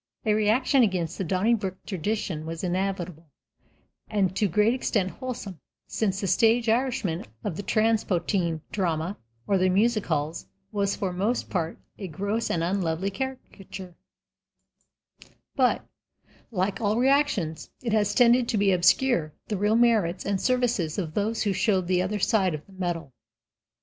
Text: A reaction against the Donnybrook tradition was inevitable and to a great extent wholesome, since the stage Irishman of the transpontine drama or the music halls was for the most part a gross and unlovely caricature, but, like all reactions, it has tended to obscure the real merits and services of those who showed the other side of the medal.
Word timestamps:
A 0.25 0.33
reaction 0.33 0.81
against 0.81 1.19
the 1.19 1.23
Donnybrook 1.23 1.85
tradition 1.85 2.43
was 2.47 2.63
inevitable 2.63 3.29
and 4.09 4.35
to 4.35 4.47
a 4.47 4.49
great 4.49 4.73
extent 4.73 5.11
wholesome, 5.11 5.59
since 5.85 6.19
the 6.19 6.25
stage 6.25 6.67
Irishman 6.67 7.23
of 7.43 7.55
the 7.55 7.61
transpontine 7.61 8.61
drama 8.71 9.15
or 9.45 9.59
the 9.59 9.69
music 9.69 10.07
halls 10.07 10.47
was 10.71 10.95
for 10.95 11.11
the 11.11 11.19
most 11.19 11.51
part 11.51 11.77
a 11.99 12.07
gross 12.07 12.49
and 12.49 12.63
unlovely 12.63 13.11
caricature, 13.11 13.93
but, 15.55 15.85
like 16.49 16.81
all 16.81 16.97
reactions, 16.97 17.69
it 17.83 17.93
has 17.93 18.15
tended 18.15 18.47
to 18.49 18.71
obscure 18.71 19.33
the 19.49 19.55
real 19.57 19.75
merits 19.75 20.25
and 20.25 20.41
services 20.41 20.97
of 20.97 21.13
those 21.13 21.43
who 21.43 21.53
showed 21.53 21.85
the 21.85 22.01
other 22.01 22.17
side 22.17 22.55
of 22.55 22.65
the 22.65 22.73
medal. 22.73 23.13